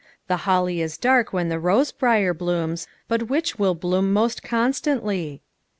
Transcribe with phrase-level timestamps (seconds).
[0.27, 5.43] The holly is dark when the rose briar blooms, But which will bloom most constantly?